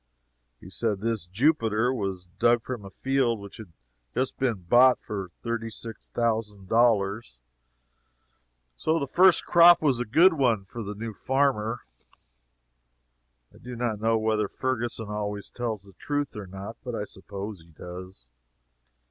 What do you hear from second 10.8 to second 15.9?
the new farmer. I do not know whether Ferguson always tells